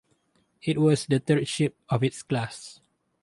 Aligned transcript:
It 0.63 0.79
was 0.79 1.05
the 1.05 1.19
third 1.19 1.47
ship 1.47 1.77
of 1.87 2.03
its 2.03 2.23
class. 2.23 2.79